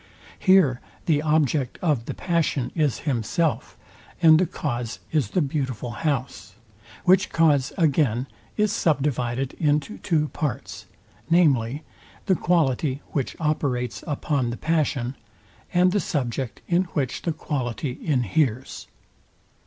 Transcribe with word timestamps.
Here 0.39 0.81
the 1.05 1.21
object 1.21 1.77
of 1.79 2.05
the 2.05 2.15
passion 2.15 2.71
is 2.73 3.01
himself, 3.01 3.77
and 4.19 4.39
the 4.39 4.47
cause 4.47 4.97
is 5.11 5.29
the 5.29 5.43
beautiful 5.43 5.91
house: 5.91 6.55
Which 7.05 7.29
cause 7.29 7.71
again 7.77 8.25
is 8.57 8.71
sub 8.73 9.03
divided 9.03 9.53
into 9.59 9.99
two 9.99 10.29
parts, 10.29 10.87
viz. 11.29 11.81
the 12.25 12.33
quality, 12.35 13.03
which 13.11 13.35
operates 13.39 14.03
upon 14.07 14.49
the 14.49 14.57
passion, 14.57 15.17
and 15.71 15.91
the 15.91 15.99
subject 15.99 16.61
in 16.67 16.85
which 16.93 17.21
the 17.21 17.31
quality 17.31 17.99
inheres. 18.03 18.87